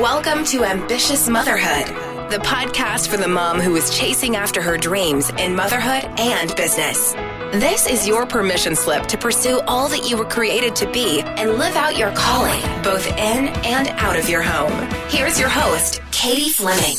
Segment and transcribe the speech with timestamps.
[0.00, 1.86] Welcome to Ambitious Motherhood,
[2.28, 7.12] the podcast for the mom who is chasing after her dreams in motherhood and business.
[7.52, 11.58] This is your permission slip to pursue all that you were created to be and
[11.58, 14.72] live out your calling, both in and out of your home.
[15.10, 16.96] Here's your host, Katie Fleming.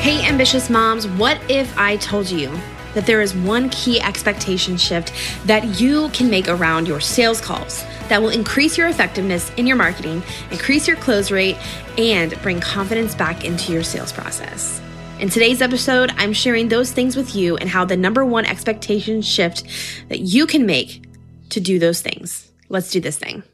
[0.00, 2.50] Hey, ambitious moms, what if I told you
[2.98, 5.12] that there is one key expectation shift
[5.46, 9.76] that you can make around your sales calls that will increase your effectiveness in your
[9.76, 10.20] marketing,
[10.50, 11.56] increase your close rate,
[11.96, 14.80] and bring confidence back into your sales process?
[15.20, 19.22] In today's episode, I'm sharing those things with you and how the number one expectation
[19.22, 19.62] shift
[20.08, 21.04] that you can make
[21.50, 22.50] to do those things.
[22.68, 23.44] Let's do this thing.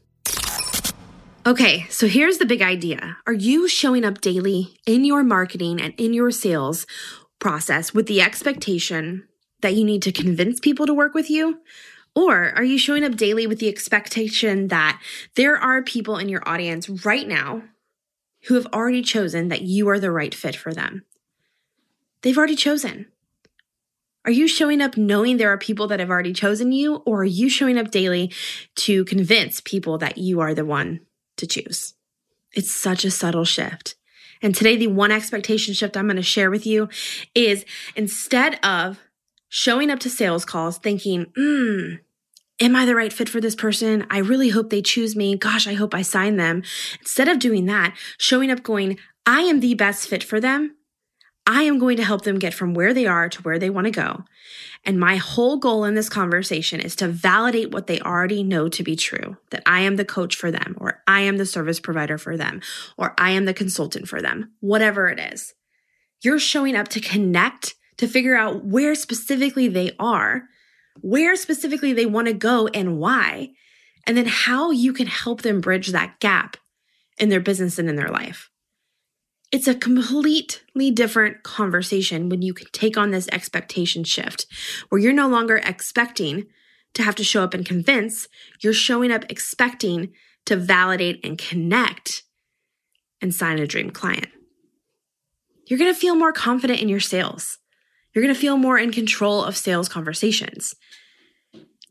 [1.45, 3.17] Okay, so here's the big idea.
[3.27, 6.87] Are you showing up daily in your marketing and in your sales
[7.37, 9.27] process with the expectation
[9.65, 11.59] that you need to convince people to work with you?
[12.13, 15.01] Or are you showing up daily with the expectation that
[15.33, 17.63] there are people in your audience right now
[18.43, 21.03] who have already chosen that you are the right fit for them?
[22.21, 23.07] They've already chosen.
[24.23, 27.25] Are you showing up knowing there are people that have already chosen you, or are
[27.25, 28.31] you showing up daily
[28.75, 31.01] to convince people that you are the one
[31.37, 31.95] to choose?
[32.53, 33.95] It's such a subtle shift.
[34.43, 36.87] And today, the one expectation shift I'm going to share with you
[37.33, 38.99] is instead of
[39.49, 41.95] showing up to sales calls thinking, hmm,
[42.59, 44.05] am I the right fit for this person?
[44.09, 45.37] I really hope they choose me.
[45.37, 46.63] Gosh, I hope I sign them.
[46.99, 50.75] Instead of doing that, showing up going, I am the best fit for them
[51.47, 53.85] I am going to help them get from where they are to where they want
[53.85, 54.23] to go.
[54.83, 58.83] And my whole goal in this conversation is to validate what they already know to
[58.83, 62.17] be true that I am the coach for them, or I am the service provider
[62.17, 62.61] for them,
[62.97, 65.53] or I am the consultant for them, whatever it is.
[66.21, 70.43] You're showing up to connect, to figure out where specifically they are,
[71.01, 73.51] where specifically they want to go, and why,
[74.05, 76.57] and then how you can help them bridge that gap
[77.17, 78.49] in their business and in their life.
[79.51, 84.47] It's a completely different conversation when you can take on this expectation shift
[84.89, 86.47] where you're no longer expecting
[86.93, 88.27] to have to show up and convince,
[88.61, 90.13] you're showing up expecting
[90.45, 92.23] to validate and connect
[93.21, 94.27] and sign a dream client.
[95.67, 97.57] You're going to feel more confident in your sales.
[98.15, 100.73] You're going to feel more in control of sales conversations.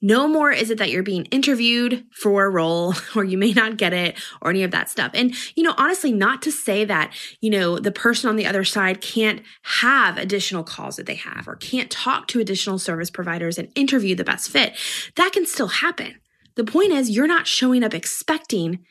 [0.01, 3.77] No more is it that you're being interviewed for a role or you may not
[3.77, 5.11] get it or any of that stuff.
[5.15, 8.65] And, you know, honestly, not to say that, you know, the person on the other
[8.65, 13.57] side can't have additional calls that they have or can't talk to additional service providers
[13.57, 14.75] and interview the best fit.
[15.17, 16.17] That can still happen.
[16.57, 18.85] The point is, you're not showing up expecting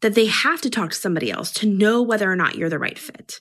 [0.00, 2.78] that they have to talk to somebody else to know whether or not you're the
[2.78, 3.40] right fit.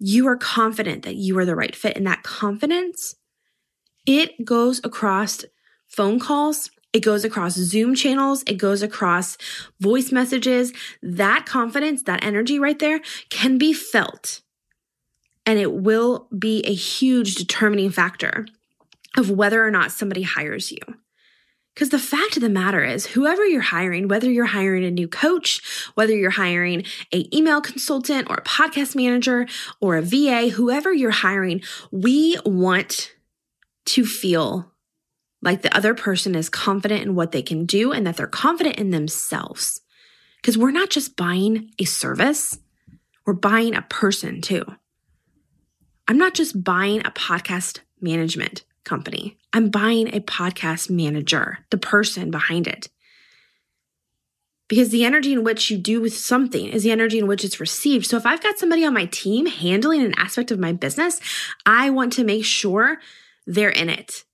[0.00, 3.14] You are confident that you are the right fit, and that confidence
[4.06, 5.44] it goes across
[5.86, 9.36] phone calls, it goes across Zoom channels, it goes across
[9.78, 10.72] voice messages.
[11.02, 14.40] That confidence, that energy right there can be felt.
[15.46, 18.46] And it will be a huge determining factor
[19.16, 20.78] of whether or not somebody hires you.
[21.80, 25.08] Because the fact of the matter is, whoever you're hiring, whether you're hiring a new
[25.08, 25.62] coach,
[25.94, 29.46] whether you're hiring a email consultant or a podcast manager
[29.80, 33.14] or a VA, whoever you're hiring, we want
[33.86, 34.70] to feel
[35.40, 38.76] like the other person is confident in what they can do and that they're confident
[38.76, 39.80] in themselves.
[40.36, 42.58] Because we're not just buying a service,
[43.24, 44.66] we're buying a person too.
[46.06, 52.30] I'm not just buying a podcast management company, I'm buying a podcast manager, the person
[52.30, 52.88] behind it.
[54.68, 57.58] Because the energy in which you do with something is the energy in which it's
[57.58, 58.06] received.
[58.06, 61.20] So if I've got somebody on my team handling an aspect of my business,
[61.66, 62.98] I want to make sure
[63.46, 64.24] they're in it.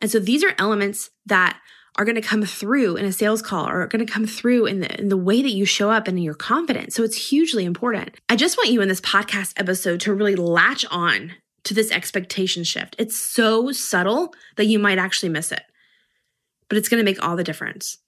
[0.00, 1.60] And so these are elements that
[1.96, 4.66] are going to come through in a sales call or are going to come through
[4.66, 6.94] in the, in the way that you show up and your confidence.
[6.94, 8.16] So it's hugely important.
[8.28, 11.32] I just want you in this podcast episode to really latch on
[11.64, 12.94] to this expectation shift.
[12.98, 15.62] It's so subtle that you might actually miss it,
[16.68, 17.98] but it's going to make all the difference.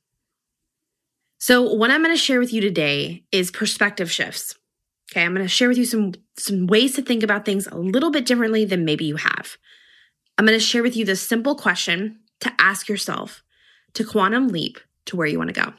[1.38, 4.54] So what I'm going to share with you today is perspective shifts.
[5.10, 7.76] Okay, I'm going to share with you some some ways to think about things a
[7.76, 9.56] little bit differently than maybe you have.
[10.36, 13.42] I'm going to share with you this simple question to ask yourself
[13.94, 15.72] to quantum leap to where you want to go.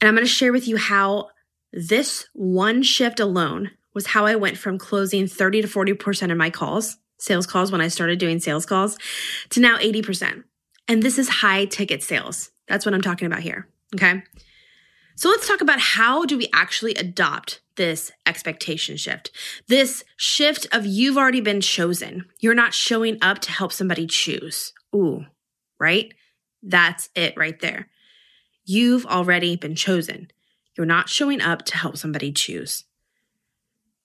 [0.00, 1.28] And I'm going to share with you how
[1.72, 6.50] this one shift alone was how I went from closing 30 to 40% of my
[6.50, 8.98] calls, sales calls when I started doing sales calls,
[9.50, 10.44] to now 80%.
[10.88, 12.50] And this is high ticket sales.
[12.68, 13.68] That's what I'm talking about here.
[13.94, 14.22] Okay.
[15.16, 19.30] So let's talk about how do we actually adopt this expectation shift.
[19.68, 22.24] This shift of you've already been chosen.
[22.40, 24.72] You're not showing up to help somebody choose.
[24.94, 25.24] Ooh,
[25.78, 26.12] right?
[26.62, 27.88] That's it right there.
[28.64, 30.28] You've already been chosen.
[30.76, 32.84] you're not showing up to help somebody choose.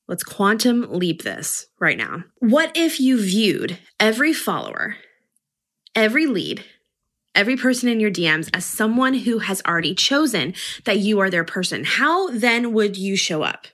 [0.10, 2.24] Let's quantum leap this right now.
[2.40, 4.96] What if you viewed every follower,
[5.94, 6.66] every lead,
[7.36, 11.44] every person in your DMs as someone who has already chosen that you are their
[11.44, 11.84] person?
[11.84, 13.68] How then would you show up?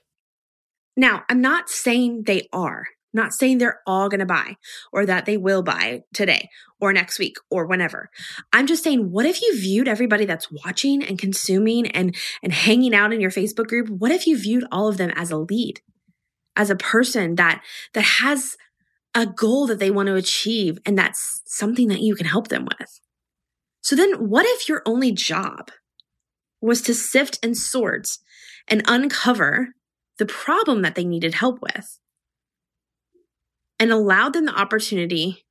[0.94, 2.84] Now, I'm not saying they are,
[3.14, 4.56] not saying they're all going to buy
[4.92, 8.10] or that they will buy today or next week or whenever.
[8.52, 12.94] I'm just saying, what if you viewed everybody that's watching and consuming and, and hanging
[12.94, 13.88] out in your Facebook group?
[13.88, 15.80] What if you viewed all of them as a lead,
[16.56, 17.62] as a person that,
[17.94, 18.56] that has
[19.14, 22.66] a goal that they want to achieve and that's something that you can help them
[22.78, 23.00] with?
[23.82, 25.70] So then what if your only job
[26.60, 28.08] was to sift and sort
[28.66, 29.68] and uncover
[30.18, 31.98] the problem that they needed help with
[33.78, 35.44] and allowed them the opportunity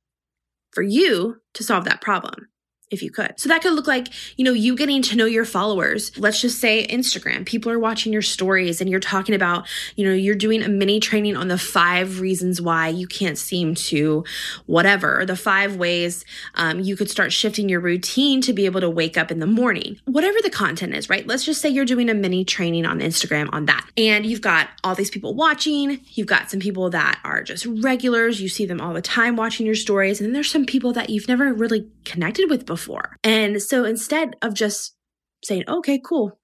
[0.72, 2.48] for you to solve that problem
[2.90, 3.34] if you could.
[3.36, 6.16] So that could look like, you know, you getting to know your followers.
[6.18, 7.44] Let's just say Instagram.
[7.44, 9.66] People are watching your stories and you're talking about,
[9.96, 13.74] you know, you're doing a mini training on the five reasons why you can't seem
[13.74, 14.24] to
[14.66, 16.24] whatever, or the five ways
[16.54, 19.46] um, you could start shifting your routine to be able to wake up in the
[19.48, 19.98] morning.
[20.04, 21.26] Whatever the content is, right?
[21.26, 23.84] Let's just say you're doing a mini training on Instagram on that.
[23.96, 26.00] And you've got all these people watching.
[26.10, 28.40] You've got some people that are just regulars.
[28.40, 30.20] You see them all the time watching your stories.
[30.20, 33.16] And then there's some people that you've never really connected with before before.
[33.24, 34.94] And so instead of just
[35.42, 36.38] saying, okay, cool,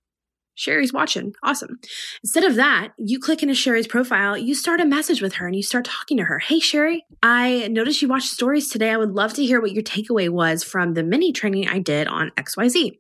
[0.55, 1.35] Sherry's watching.
[1.43, 1.79] Awesome.
[2.23, 5.57] Instead of that, you click into Sherry's profile, you start a message with her and
[5.57, 6.39] you start talking to her.
[6.39, 8.91] Hey, Sherry, I noticed you watched stories today.
[8.91, 12.07] I would love to hear what your takeaway was from the mini training I did
[12.07, 12.93] on XYZ.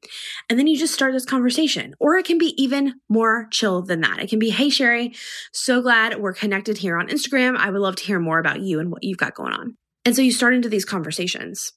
[0.48, 1.94] And then you just start this conversation.
[2.00, 4.18] Or it can be even more chill than that.
[4.18, 5.14] It can be, Hey, Sherry,
[5.52, 7.56] so glad we're connected here on Instagram.
[7.56, 9.76] I would love to hear more about you and what you've got going on.
[10.04, 11.72] And so you start into these conversations.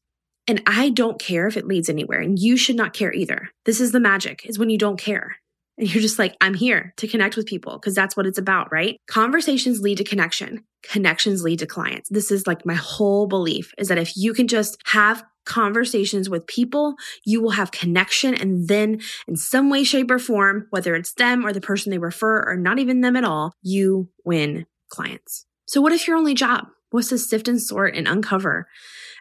[0.48, 3.50] And I don't care if it leads anywhere and you should not care either.
[3.66, 5.38] This is the magic is when you don't care.
[5.78, 8.72] And you're just like, I'm here to connect with people because that's what it's about,
[8.72, 8.98] right?
[9.08, 10.64] Conversations lead to connection.
[10.84, 12.10] Connections lead to clients.
[12.10, 16.48] This is like my whole belief is that if you can just have conversations with
[16.48, 16.96] people,
[17.26, 18.34] you will have connection.
[18.34, 21.98] And then in some way, shape or form, whether it's them or the person they
[21.98, 25.46] refer or not even them at all, you win clients.
[25.68, 28.68] So what if your only job was to sift and sort and uncover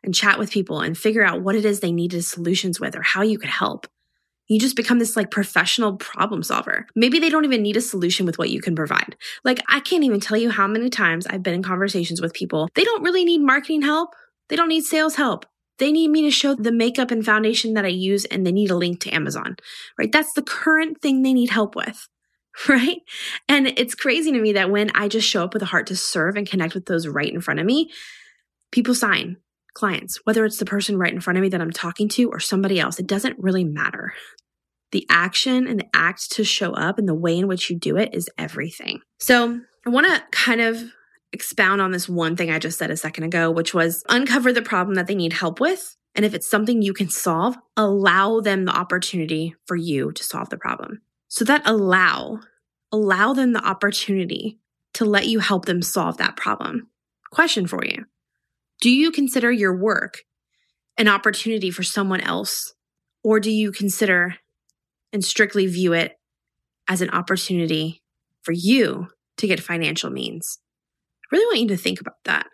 [0.05, 3.03] and chat with people and figure out what it is they needed solutions with or
[3.03, 3.87] how you could help.
[4.47, 6.87] You just become this like professional problem solver.
[6.95, 9.17] Maybe they don't even need a solution with what you can provide.
[9.43, 12.69] Like, I can't even tell you how many times I've been in conversations with people.
[12.75, 14.11] They don't really need marketing help.
[14.49, 15.47] They don't need sales help.
[15.79, 18.71] They need me to show the makeup and foundation that I use and they need
[18.71, 19.57] a link to Amazon,
[19.99, 20.13] right?
[20.13, 22.09] That's the current thing they need help with,
[22.69, 23.01] right?
[23.49, 25.97] And it's crazy to me that when I just show up with a heart to
[25.97, 27.91] serve and connect with those right in front of me,
[28.71, 29.39] people sign
[29.75, 32.41] clients, whether it's the person right in front of me that I'm talking to or
[32.41, 34.15] somebody else, it doesn't really matter.
[34.93, 37.97] The action and the act to show up and the way in which you do
[37.97, 39.01] it is everything.
[39.19, 40.83] So I want to kind of
[41.33, 44.63] expound on this one thing I just said a second ago, which was uncover the
[44.63, 45.97] problem that they need help with.
[46.15, 50.49] And if it's something you can solve, allow them the opportunity for you to solve
[50.49, 51.03] the problem.
[51.27, 52.39] So that allow,
[52.93, 54.61] allow them the opportunity
[54.95, 56.89] to let you help them solve that problem.
[57.33, 58.05] Question for you
[58.81, 60.23] do you consider your work
[60.97, 62.75] an opportunity for someone else?
[63.23, 64.37] Or do you consider
[65.13, 66.13] and strictly view it
[66.89, 68.03] as an opportunity
[68.43, 69.09] for you
[69.39, 70.59] to get financial means?
[71.25, 72.47] I really want you to think about that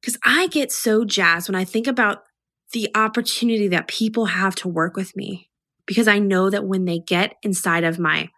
[0.00, 2.22] because I get so jazzed when I think about
[2.72, 5.50] the opportunity that people have to work with me
[5.86, 8.30] because I know that when they get inside of my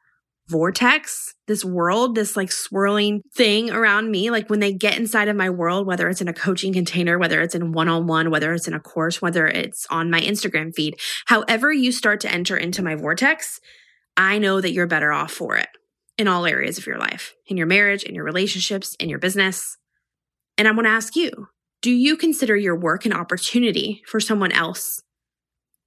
[0.48, 4.30] vortex, this world, this like swirling thing around me.
[4.30, 7.40] Like when they get inside of my world, whether it's in a coaching container, whether
[7.40, 10.74] it's in one on one, whether it's in a course, whether it's on my Instagram
[10.74, 13.60] feed, however you start to enter into my vortex,
[14.16, 15.68] I know that you're better off for it
[16.16, 19.76] in all areas of your life, in your marriage, in your relationships, in your business.
[20.56, 21.30] And I want to ask you,
[21.80, 25.00] do you consider your work an opportunity for someone else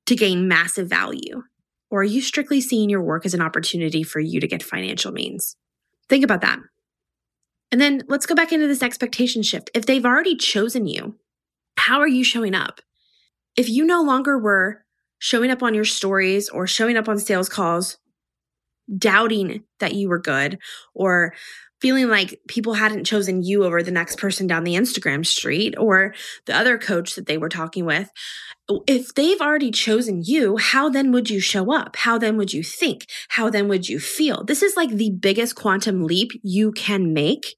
[0.06, 1.44] to gain massive value?
[1.92, 5.12] Or are you strictly seeing your work as an opportunity for you to get financial
[5.12, 5.58] means?
[6.10, 6.60] Think about that.
[7.72, 9.70] And then let's go back into this expectation shift.
[9.74, 11.18] If they've already chosen you,
[11.78, 12.82] how are you showing up?
[13.56, 14.86] If you no longer were
[15.20, 17.98] showing up on your stories or showing up on sales calls,
[18.98, 20.60] doubting that you were good
[20.94, 21.34] or
[21.82, 26.14] feeling like people hadn't chosen you over the next person down the Instagram street or
[26.46, 28.10] the other coach that they were talking with.
[28.88, 31.96] If they've already chosen you, how then would you show up?
[31.96, 33.08] How then would you think?
[33.30, 34.44] How then would you feel?
[34.44, 37.56] This is like the biggest quantum leap you can make.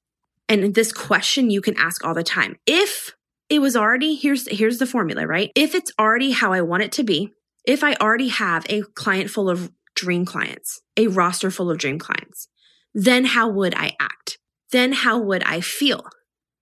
[0.47, 2.55] And this question you can ask all the time.
[2.65, 3.13] If
[3.49, 5.51] it was already, here's, here's the formula, right?
[5.55, 7.33] If it's already how I want it to be,
[7.65, 9.71] if I already have a client full of
[10.03, 12.49] dream clients, a roster full of dream clients,
[12.93, 14.37] then how would I act?
[14.71, 16.03] Then how would I feel?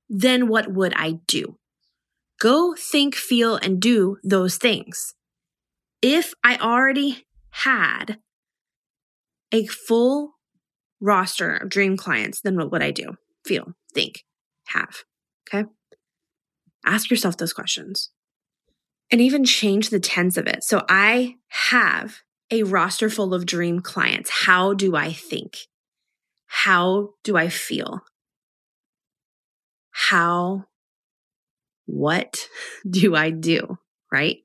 [0.08, 1.58] Then what would I do?
[2.40, 5.16] Go think, feel, and do those things.
[6.02, 8.20] If I already had
[9.52, 10.34] a full
[11.00, 13.16] roster of dream clients, then what would I do?
[13.46, 14.24] Feel, think,
[14.68, 15.04] have.
[15.48, 15.68] Okay.
[16.86, 18.12] Ask yourself those questions
[19.12, 20.64] and even change the tense of it.
[20.64, 22.22] So I have
[22.52, 24.30] a roster full of dream clients.
[24.30, 25.58] How do I think?
[26.46, 28.02] How do I feel?
[29.92, 30.66] How,
[31.86, 32.48] what
[32.90, 33.78] do I do?
[34.12, 34.38] Right?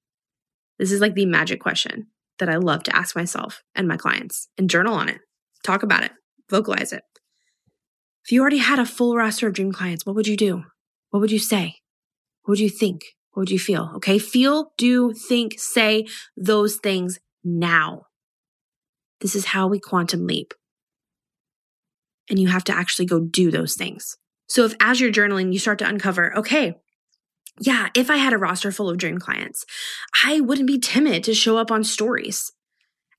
[0.78, 2.06] This is like the magic question
[2.38, 5.20] that I love to ask myself and my clients and journal on it,
[5.64, 6.12] talk about it,
[6.50, 7.02] vocalize it.
[8.24, 10.64] If you already had a full roster of dream clients, what would you do?
[11.10, 11.76] What would you say?
[12.42, 13.02] What would you think?
[13.32, 13.92] What would you feel?
[13.96, 14.18] Okay.
[14.18, 18.02] Feel, do, think, say those things now.
[19.20, 20.52] This is how we quantum leap.
[22.28, 24.16] And you have to actually go do those things.
[24.48, 26.74] So if as you're journaling, you start to uncover, okay,
[27.60, 29.64] yeah, if I had a roster full of dream clients,
[30.24, 32.52] I wouldn't be timid to show up on stories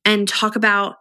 [0.05, 0.95] and talk about,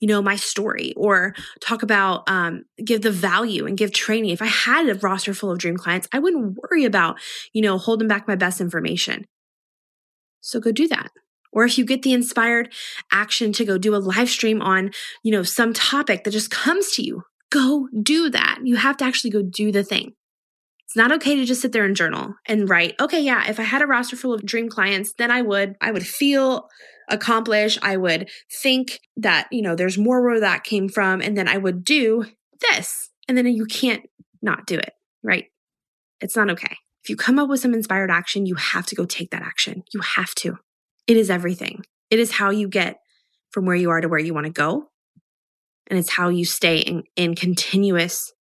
[0.00, 4.30] you know, my story or talk about, um, give the value and give training.
[4.30, 7.20] If I had a roster full of dream clients, I wouldn't worry about,
[7.52, 9.26] you know, holding back my best information.
[10.40, 11.10] So go do that.
[11.52, 12.72] Or if you get the inspired
[13.10, 14.90] action to go do a live stream on,
[15.22, 18.60] you know, some topic that just comes to you, go do that.
[18.62, 20.14] You have to actually go do the thing.
[20.86, 23.62] It's not okay to just sit there and journal and write, okay, yeah, if I
[23.62, 26.68] had a roster full of dream clients, then I would, I would feel
[27.08, 27.78] accomplished.
[27.82, 28.28] I would
[28.60, 31.20] think that, you know, there's more where that came from.
[31.20, 32.24] And then I would do
[32.72, 33.10] this.
[33.28, 34.02] And then you can't
[34.42, 34.92] not do it,
[35.22, 35.44] right?
[36.20, 36.76] It's not okay.
[37.04, 39.84] If you come up with some inspired action, you have to go take that action.
[39.94, 40.58] You have to.
[41.06, 41.84] It is everything.
[42.10, 42.98] It is how you get
[43.50, 44.88] from where you are to where you want to go.
[45.88, 48.32] And it's how you stay in, in continuous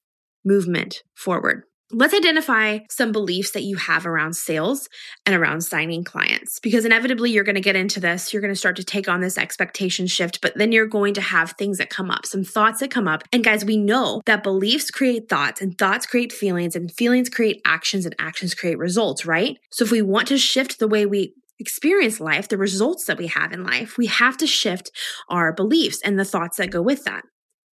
[0.46, 1.64] movement forward.
[1.92, 4.88] Let's identify some beliefs that you have around sales
[5.26, 8.32] and around signing clients because inevitably you're going to get into this.
[8.32, 11.22] You're going to start to take on this expectation shift, but then you're going to
[11.22, 13.24] have things that come up, some thoughts that come up.
[13.34, 17.60] And guys, we know that beliefs create thoughts and thoughts create feelings and feelings create
[17.66, 19.58] actions and actions create results, right?
[19.72, 23.28] So if we want to shift the way we experience life, the results that we
[23.28, 24.92] have in life, we have to shift
[25.30, 27.24] our beliefs and the thoughts that go with that.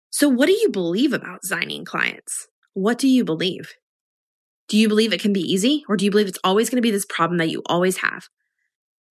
[0.09, 2.47] So, what do you believe about signing clients?
[2.73, 3.73] What do you believe?
[4.67, 6.81] Do you believe it can be easy or do you believe it's always going to
[6.81, 8.27] be this problem that you always have?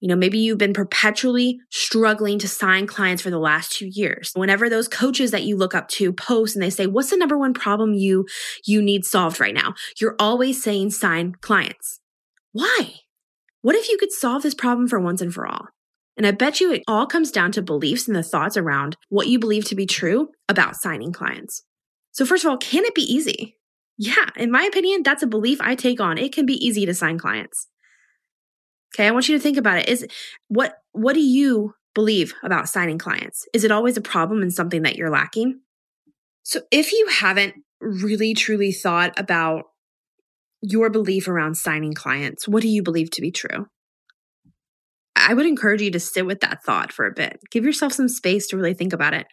[0.01, 4.33] You know, maybe you've been perpetually struggling to sign clients for the last two years.
[4.35, 7.39] Whenever those coaches that you look up to post and they say, what's the number
[7.39, 8.27] one problem you,
[8.67, 9.75] you need solved right now?
[9.99, 12.01] You're always saying sign clients.
[12.53, 12.97] Why?
[13.65, 15.69] What if you could solve this problem for once and for all?
[16.19, 19.27] And I bet you it all comes down to beliefs and the thoughts around what
[19.27, 21.63] you believe to be true about signing clients.
[22.13, 23.57] So first of all, can it be easy?
[23.97, 26.19] Yeah, in my opinion, that's a belief I take on.
[26.19, 27.67] It can be easy to sign clients.
[28.95, 29.89] Okay, I want you to think about it.
[29.89, 30.07] Is
[30.49, 33.47] what what do you believe about signing clients?
[33.55, 35.61] Is it always a problem and something that you're lacking?
[36.43, 39.65] So if you haven't really truly thought about
[40.67, 43.67] your belief around signing clients, what do you believe to be true?
[45.15, 47.39] I would encourage you to sit with that thought for a bit.
[47.51, 49.27] Give yourself some space to really think about it.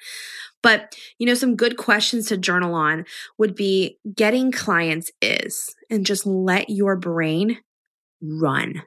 [0.61, 3.05] But, you know, some good questions to journal on
[3.39, 7.57] would be getting clients is, and just let your brain
[8.21, 8.83] run.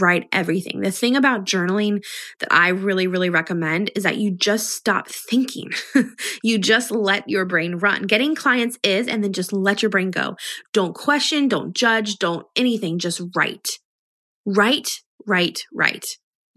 [0.00, 0.80] Write everything.
[0.80, 2.04] The thing about journaling
[2.40, 5.70] that I really, really recommend is that you just stop thinking.
[6.42, 8.02] you just let your brain run.
[8.02, 10.36] Getting clients is, and then just let your brain go.
[10.72, 12.98] Don't question, don't judge, don't anything.
[12.98, 13.78] Just write.
[14.44, 16.06] Write, write, write.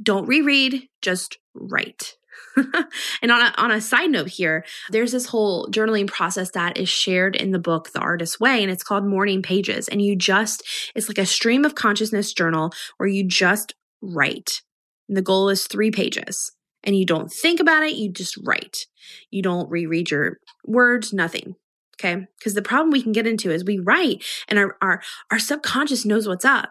[0.02, 2.17] Don't reread, just write.
[3.22, 6.90] and on a, on a side note here, there's this whole journaling process that is
[6.90, 9.88] shared in the book, The Artist's Way, and it's called Morning Pages.
[9.88, 10.64] And you just,
[10.96, 14.62] it's like a stream of consciousness journal where you just write.
[15.08, 16.52] And the goal is three pages.
[16.84, 18.86] And you don't think about it, you just write.
[19.30, 21.56] You don't reread your words, nothing.
[22.00, 22.28] Okay.
[22.38, 25.02] Because the problem we can get into is we write and our, our,
[25.32, 26.70] our subconscious knows what's up.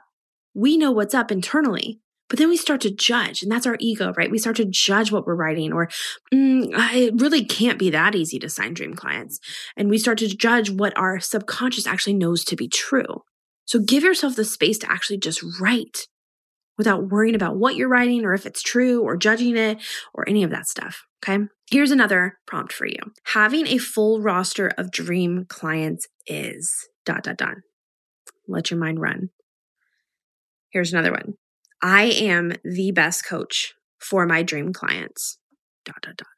[0.55, 2.01] We know what's up internally.
[2.29, 4.31] But then we start to judge, and that's our ego, right?
[4.31, 5.89] We start to judge what we're writing, or
[6.35, 9.39] mm, it really can't be that easy to sign dream clients.
[9.77, 13.23] And we start to judge what our subconscious actually knows to be true.
[13.65, 16.07] So give yourself the space to actually just write
[16.79, 19.79] without worrying about what you're writing or if it's true or judging it
[20.15, 21.05] or any of that stuff.
[21.25, 21.45] Okay.
[21.71, 27.39] Here's another prompt for you having a full roster of dream clients is dot, dot,
[27.39, 27.57] dot.
[28.47, 29.31] Let your mind run.
[30.71, 31.35] Here's another one
[31.83, 35.39] I am the best coach for my dream clients.
[35.85, 36.29] Dot, dot, dot.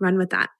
[0.00, 0.50] Run with that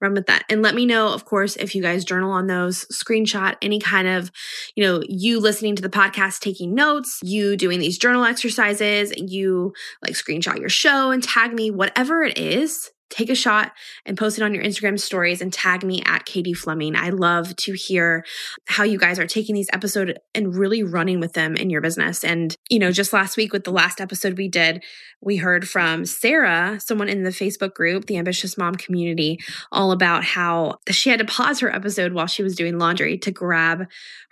[0.00, 2.84] run with that and let me know of course if you guys journal on those
[2.86, 4.30] screenshot any kind of
[4.74, 9.72] you know you listening to the podcast taking notes you doing these journal exercises you
[10.02, 13.72] like screenshot your show and tag me whatever it is take a shot
[14.04, 16.96] and post it on your Instagram stories and tag me at Katie Fleming.
[16.96, 18.24] I love to hear
[18.66, 22.24] how you guys are taking these episodes and really running with them in your business.
[22.24, 24.82] And, you know, just last week with the last episode we did,
[25.20, 29.38] we heard from Sarah, someone in the Facebook group, the Ambitious Mom community,
[29.72, 33.30] all about how she had to pause her episode while she was doing laundry to
[33.30, 33.86] grab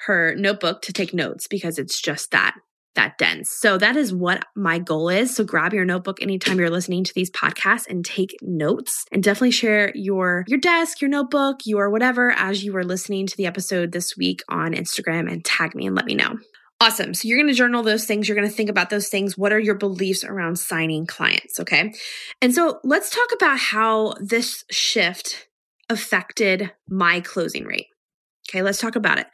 [0.06, 2.54] her notebook to take notes because it's just that
[2.94, 3.50] that dense.
[3.50, 5.34] So that is what my goal is.
[5.34, 9.50] So grab your notebook anytime you're listening to these podcasts and take notes and definitely
[9.50, 13.92] share your your desk, your notebook, your whatever as you are listening to the episode
[13.92, 16.38] this week on Instagram and tag me and let me know.
[16.80, 17.14] Awesome.
[17.14, 18.28] So you're going to journal those things.
[18.28, 19.38] You're going to think about those things.
[19.38, 21.60] What are your beliefs around signing clients?
[21.60, 21.94] Okay.
[22.42, 25.48] And so let's talk about how this shift
[25.88, 27.86] affected my closing rate.
[28.48, 29.26] Okay, let's talk about it.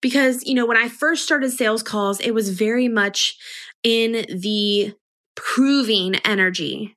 [0.00, 3.36] Because, you know, when I first started sales calls, it was very much
[3.82, 4.94] in the
[5.34, 6.96] proving energy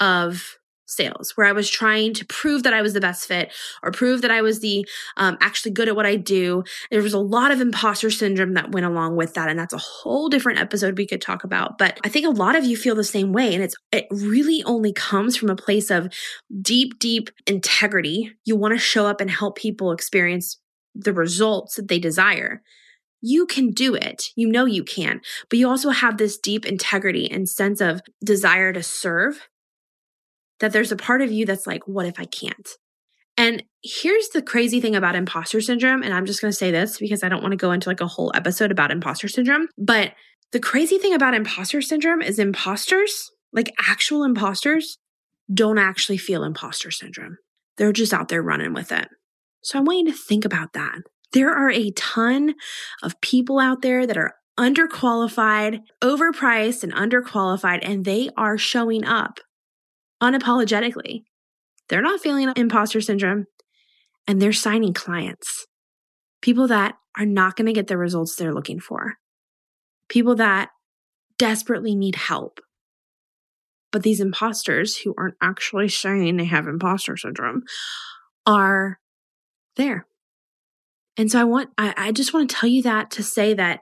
[0.00, 0.56] of
[0.86, 3.52] sales where i was trying to prove that i was the best fit
[3.82, 7.14] or prove that i was the um, actually good at what i do there was
[7.14, 10.60] a lot of imposter syndrome that went along with that and that's a whole different
[10.60, 13.32] episode we could talk about but i think a lot of you feel the same
[13.32, 16.12] way and it's it really only comes from a place of
[16.60, 20.58] deep deep integrity you want to show up and help people experience
[20.94, 22.62] the results that they desire,
[23.20, 24.24] you can do it.
[24.36, 28.72] You know you can, but you also have this deep integrity and sense of desire
[28.72, 29.48] to serve
[30.60, 32.68] that there's a part of you that's like, what if I can't?
[33.36, 36.02] And here's the crazy thing about imposter syndrome.
[36.02, 38.00] And I'm just going to say this because I don't want to go into like
[38.00, 39.68] a whole episode about imposter syndrome.
[39.76, 40.12] But
[40.52, 44.98] the crazy thing about imposter syndrome is imposters, like actual imposters,
[45.52, 47.38] don't actually feel imposter syndrome.
[47.76, 49.08] They're just out there running with it.
[49.64, 50.98] So I want you to think about that.
[51.32, 52.54] There are a ton
[53.02, 59.40] of people out there that are underqualified, overpriced, and underqualified, and they are showing up
[60.22, 61.24] unapologetically.
[61.88, 63.46] They're not feeling imposter syndrome
[64.28, 65.66] and they're signing clients.
[66.40, 69.14] People that are not going to get the results they're looking for.
[70.08, 70.70] People that
[71.38, 72.60] desperately need help.
[73.90, 77.62] But these imposters who aren't actually saying they have imposter syndrome
[78.46, 78.98] are
[79.76, 80.06] there.
[81.16, 83.80] And so I want, I, I just want to tell you that to say that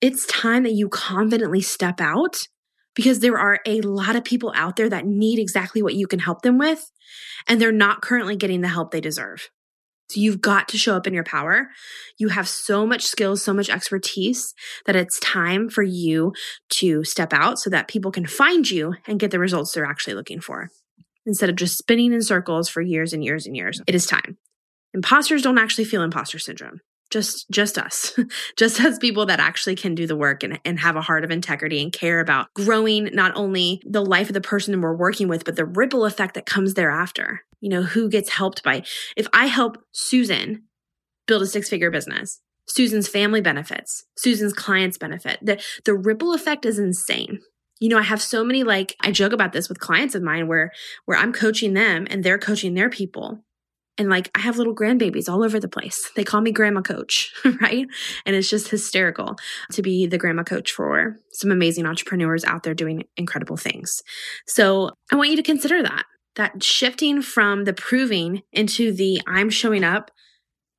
[0.00, 2.46] it's time that you confidently step out
[2.94, 6.18] because there are a lot of people out there that need exactly what you can
[6.18, 6.90] help them with,
[7.46, 9.50] and they're not currently getting the help they deserve.
[10.10, 11.68] So you've got to show up in your power.
[12.18, 14.54] You have so much skills, so much expertise
[14.86, 16.32] that it's time for you
[16.70, 20.14] to step out so that people can find you and get the results they're actually
[20.14, 20.70] looking for.
[21.26, 24.38] Instead of just spinning in circles for years and years and years, it is time.
[24.94, 26.80] Imposters don't actually feel imposter syndrome.
[27.10, 28.18] Just just us.
[28.56, 31.30] just as people that actually can do the work and, and have a heart of
[31.30, 35.44] integrity and care about growing not only the life of the person we're working with,
[35.44, 37.44] but the ripple effect that comes thereafter.
[37.60, 38.84] You know, who gets helped by
[39.16, 40.64] if I help Susan
[41.26, 45.38] build a six-figure business, Susan's family benefits, Susan's clients benefit.
[45.42, 47.40] The the ripple effect is insane
[47.80, 50.48] you know i have so many like i joke about this with clients of mine
[50.48, 50.72] where
[51.04, 53.44] where i'm coaching them and they're coaching their people
[53.98, 56.10] and like, I have little grandbabies all over the place.
[56.14, 57.86] They call me grandma coach, right?
[58.24, 59.36] And it's just hysterical
[59.72, 64.00] to be the grandma coach for some amazing entrepreneurs out there doing incredible things.
[64.46, 66.04] So I want you to consider that,
[66.36, 70.12] that shifting from the proving into the I'm showing up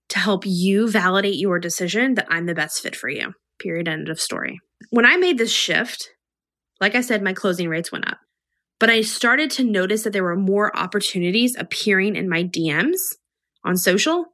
[0.09, 3.33] to help you validate your decision that I'm the best fit for you.
[3.59, 3.87] Period.
[3.87, 4.59] End of story.
[4.89, 6.09] When I made this shift,
[6.79, 8.17] like I said, my closing rates went up.
[8.79, 13.15] But I started to notice that there were more opportunities appearing in my DMs
[13.63, 14.27] on social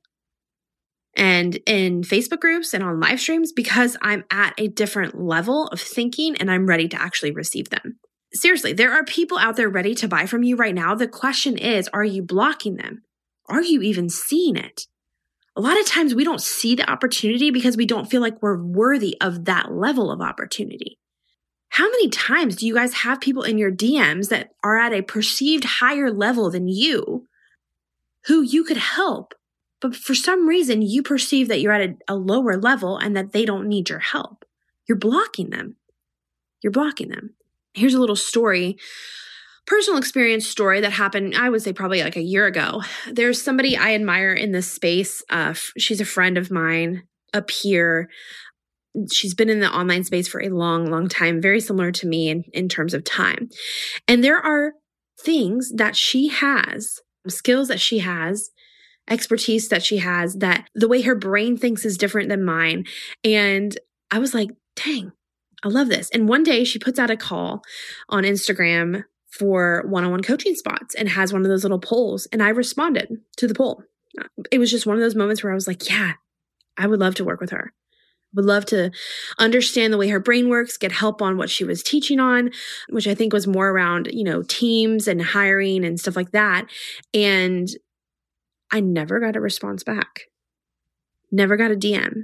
[1.15, 5.81] and in Facebook groups and on live streams because I'm at a different level of
[5.81, 7.99] thinking and I'm ready to actually receive them.
[8.33, 10.93] Seriously, there are people out there ready to buy from you right now.
[10.93, 13.03] The question is, are you blocking them?
[13.47, 14.81] Are you even seeing it?
[15.55, 18.61] A lot of times we don't see the opportunity because we don't feel like we're
[18.61, 20.99] worthy of that level of opportunity.
[21.75, 25.01] How many times do you guys have people in your DMs that are at a
[25.01, 27.27] perceived higher level than you
[28.27, 29.33] who you could help,
[29.81, 33.33] but for some reason you perceive that you're at a, a lower level and that
[33.33, 34.45] they don't need your help?
[34.87, 35.75] You're blocking them.
[36.63, 37.33] You're blocking them.
[37.73, 38.77] Here's a little story
[39.67, 43.75] personal experience story that happened i would say probably like a year ago there's somebody
[43.75, 47.01] i admire in this space uh, she's a friend of mine
[47.33, 48.07] a peer
[49.11, 52.29] she's been in the online space for a long, long time, very similar to me
[52.29, 53.49] in, in terms of time.
[54.07, 54.73] And there are
[55.19, 58.49] things that she has, skills that she has,
[59.09, 62.85] expertise that she has, that the way her brain thinks is different than mine.
[63.23, 63.77] And
[64.11, 65.11] I was like, dang,
[65.63, 66.09] I love this.
[66.11, 67.61] And one day she puts out a call
[68.09, 72.27] on Instagram for one on one coaching spots and has one of those little polls.
[72.31, 73.83] And I responded to the poll.
[74.51, 76.13] It was just one of those moments where I was like, yeah,
[76.77, 77.73] I would love to work with her.
[78.35, 78.91] Would love to
[79.39, 82.51] understand the way her brain works, get help on what she was teaching on,
[82.89, 86.67] which I think was more around, you know, teams and hiring and stuff like that.
[87.13, 87.69] And
[88.71, 90.23] I never got a response back.
[91.31, 92.23] Never got a DM.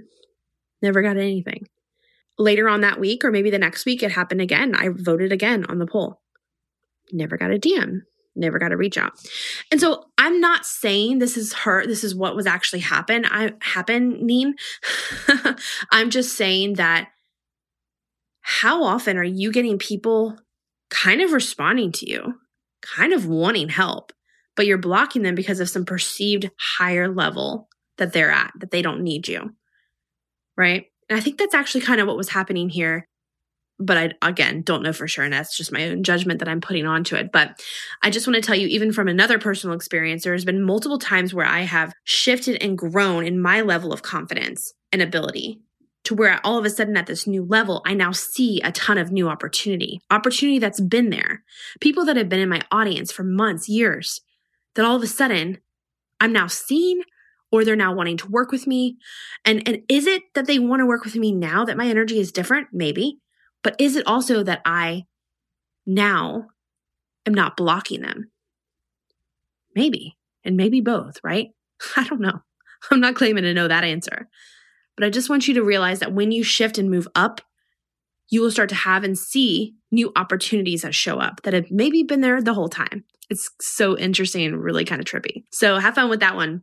[0.81, 1.67] Never got anything.
[2.37, 4.75] Later on that week, or maybe the next week, it happened again.
[4.75, 6.21] I voted again on the poll.
[7.11, 8.01] Never got a DM.
[8.35, 9.13] Never got a reach out.
[9.71, 13.25] And so I'm not saying this is her, this is what was actually happen.
[13.25, 14.55] I happening.
[15.91, 17.09] I'm just saying that
[18.41, 20.37] how often are you getting people
[20.89, 22.35] kind of responding to you,
[22.81, 24.13] kind of wanting help,
[24.55, 28.81] but you're blocking them because of some perceived higher level that they're at, that they
[28.81, 29.55] don't need you.
[30.57, 30.85] Right.
[31.09, 33.07] And I think that's actually kind of what was happening here.
[33.81, 35.23] But I, again, don't know for sure.
[35.23, 37.31] And that's just my own judgment that I'm putting onto it.
[37.31, 37.61] But
[38.01, 41.33] I just want to tell you, even from another personal experience, there's been multiple times
[41.33, 45.59] where I have shifted and grown in my level of confidence and ability
[46.03, 48.97] to where all of a sudden at this new level, I now see a ton
[48.97, 51.43] of new opportunity, opportunity that's been there.
[51.79, 54.21] People that have been in my audience for months, years,
[54.75, 55.59] that all of a sudden
[56.19, 57.01] I'm now seeing
[57.51, 58.97] or they're now wanting to work with me.
[59.45, 62.19] And, and is it that they want to work with me now that my energy
[62.19, 62.67] is different?
[62.71, 63.19] Maybe.
[63.63, 65.05] But is it also that I
[65.85, 66.47] now
[67.25, 68.31] am not blocking them?
[69.75, 70.17] Maybe.
[70.43, 71.49] And maybe both, right?
[71.95, 72.41] I don't know.
[72.89, 74.27] I'm not claiming to know that answer.
[74.95, 77.41] But I just want you to realize that when you shift and move up,
[78.29, 82.03] you will start to have and see new opportunities that show up that have maybe
[82.03, 83.03] been there the whole time.
[83.29, 85.43] It's so interesting and really kind of trippy.
[85.51, 86.61] So have fun with that one.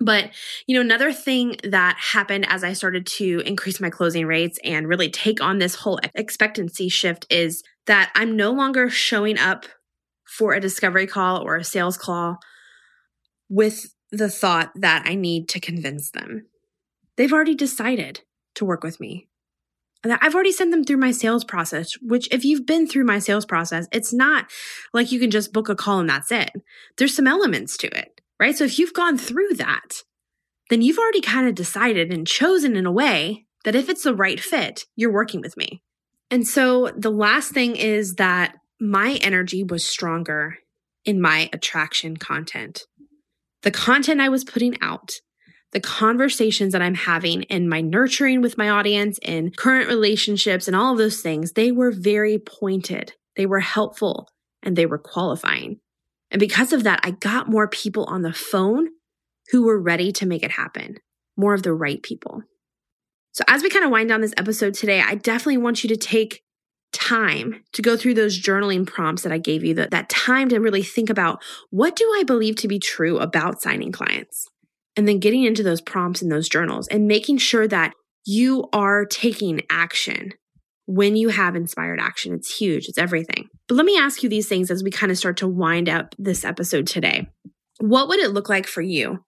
[0.00, 0.30] But,
[0.66, 4.88] you know, another thing that happened as I started to increase my closing rates and
[4.88, 9.64] really take on this whole expectancy shift is that I'm no longer showing up
[10.26, 12.38] for a discovery call or a sales call
[13.48, 16.46] with the thought that I need to convince them.
[17.16, 18.20] They've already decided
[18.56, 19.28] to work with me.
[20.04, 23.46] I've already sent them through my sales process, which if you've been through my sales
[23.46, 24.46] process, it's not
[24.92, 26.52] like you can just book a call and that's it.
[26.96, 28.56] There's some elements to it, right?
[28.56, 30.02] So if you've gone through that,
[30.70, 34.14] then you've already kind of decided and chosen in a way that if it's the
[34.14, 35.82] right fit, you're working with me.
[36.30, 40.58] And so the last thing is that my energy was stronger
[41.04, 42.82] in my attraction content.
[43.62, 45.12] The content I was putting out
[45.72, 50.76] the conversations that I'm having in my nurturing with my audience in current relationships and
[50.76, 53.12] all of those things, they were very pointed.
[53.36, 54.28] They were helpful
[54.62, 55.80] and they were qualifying.
[56.30, 58.88] And because of that, I got more people on the phone
[59.50, 60.96] who were ready to make it happen,
[61.36, 62.42] more of the right people.
[63.32, 65.96] So, as we kind of wind down this episode today, I definitely want you to
[65.96, 66.42] take
[66.92, 70.58] time to go through those journaling prompts that I gave you, that, that time to
[70.58, 74.48] really think about what do I believe to be true about signing clients?
[74.96, 77.92] and then getting into those prompts in those journals and making sure that
[78.24, 80.32] you are taking action
[80.86, 82.32] when you have inspired action.
[82.32, 83.48] It's huge, it's everything.
[83.68, 86.14] But let me ask you these things as we kind of start to wind up
[86.18, 87.28] this episode today.
[87.78, 89.24] What would it look like for you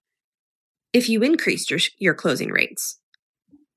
[0.93, 2.99] if you increased your, your closing rates?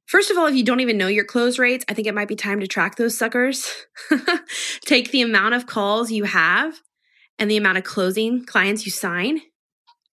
[0.07, 2.29] First of all, if you don't even know your close rates, I think it might
[2.29, 3.72] be time to track those suckers.
[4.85, 6.81] Take the amount of calls you have
[7.38, 9.40] and the amount of closing clients you sign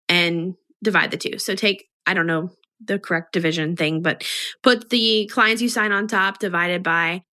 [0.07, 1.37] and divide the two.
[1.37, 2.49] So take, I don't know
[2.83, 4.23] the correct division thing, but
[4.63, 7.23] put the clients you sign on top divided by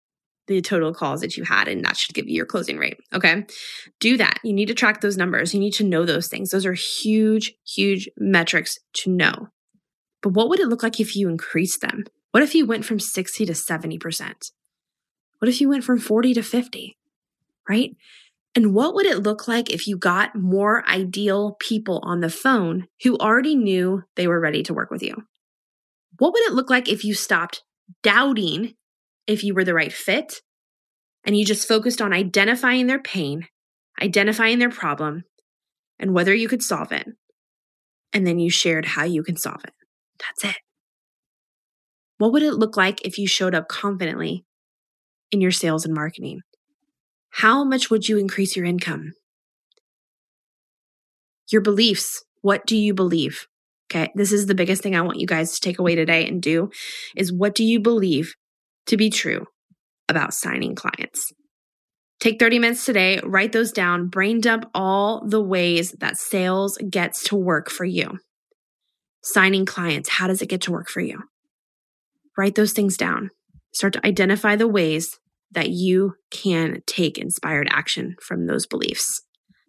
[0.46, 2.98] the total calls that you had, and that should give you your closing rate.
[3.12, 3.44] Okay.
[4.00, 4.38] Do that.
[4.44, 5.52] You need to track those numbers.
[5.52, 6.50] You need to know those things.
[6.50, 9.48] Those are huge, huge metrics to know.
[10.22, 12.04] But what would it look like if you increased them?
[12.30, 14.50] What if you went from 60 to 70%?
[15.38, 16.96] What if you went from 40 to 50?
[17.68, 17.96] Right?
[18.54, 22.88] And what would it look like if you got more ideal people on the phone
[23.02, 25.24] who already knew they were ready to work with you?
[26.18, 27.62] What would it look like if you stopped
[28.02, 28.74] doubting
[29.26, 30.40] if you were the right fit
[31.24, 33.46] and you just focused on identifying their pain,
[34.00, 35.24] identifying their problem,
[35.98, 37.06] and whether you could solve it?
[38.12, 39.74] And then you shared how you can solve it.
[40.18, 40.60] That's it.
[42.18, 44.44] What would it look like if you showed up confidently
[45.30, 46.40] in your sales and marketing?
[47.30, 49.12] How much would you increase your income?
[51.52, 52.24] Your beliefs.
[52.40, 53.46] What do you believe?
[53.90, 54.10] Okay.
[54.14, 56.70] This is the biggest thing I want you guys to take away today and do
[57.14, 58.34] is what do you believe
[58.86, 59.46] to be true
[60.08, 61.32] about signing clients?
[62.18, 67.24] Take 30 minutes today, write those down, brain dump all the ways that sales gets
[67.24, 68.18] to work for you.
[69.22, 71.22] Signing clients, how does it get to work for you?
[72.38, 73.30] Write those things down.
[73.72, 75.18] Start to identify the ways
[75.50, 79.22] that you can take inspired action from those beliefs.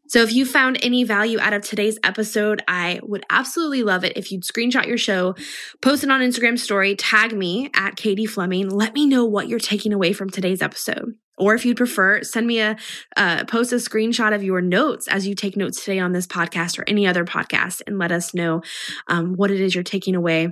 [0.07, 4.13] So if you found any value out of today's episode, I would absolutely love it
[4.15, 5.35] if you'd screenshot your show,
[5.81, 8.69] post it on Instagram story, tag me at Katie Fleming.
[8.69, 11.13] Let me know what you're taking away from today's episode.
[11.37, 12.77] Or if you'd prefer, send me a
[13.15, 16.79] uh, post a screenshot of your notes as you take notes today on this podcast
[16.79, 18.63] or any other podcast, and let us know
[19.07, 20.51] um, what it is you're taking away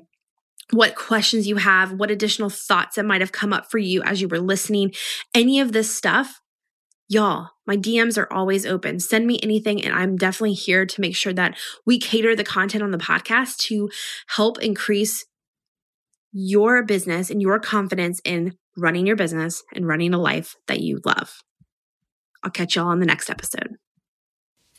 [0.72, 4.20] what questions you have, what additional thoughts that might have come up for you as
[4.20, 4.92] you were listening,
[5.36, 6.42] any of this stuff,
[7.08, 9.00] Y'all, my DMs are always open.
[9.00, 12.84] Send me anything, and I'm definitely here to make sure that we cater the content
[12.84, 13.90] on the podcast to
[14.28, 15.26] help increase
[16.32, 21.00] your business and your confidence in running your business and running a life that you
[21.06, 21.42] love.
[22.44, 23.78] I'll catch y'all on the next episode.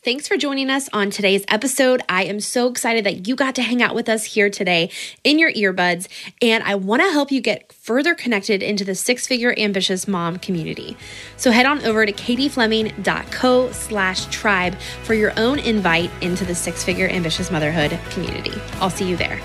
[0.07, 2.01] Thanks for joining us on today's episode.
[2.09, 4.91] I am so excited that you got to hang out with us here today
[5.25, 6.07] in your earbuds,
[6.41, 10.39] and I want to help you get further connected into the six figure ambitious mom
[10.39, 10.97] community.
[11.37, 16.85] So head on over to katiefleming.co slash tribe for your own invite into the six
[16.85, 18.53] figure ambitious motherhood community.
[18.75, 19.41] I'll see you there.